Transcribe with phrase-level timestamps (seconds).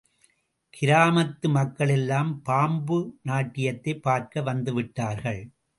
[0.81, 3.19] கிராமத்து மக்களெல்லாம் பாம்பு
[3.23, 5.51] நாட்டியத்தைப் பார்க்க வந்துவிட்டார்கள்.